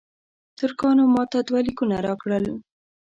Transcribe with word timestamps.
ترکانو 0.57 1.03
ماته 1.15 1.39
دوه 1.47 1.59
لیکونه 1.67 1.97
راکړل. 2.07 2.45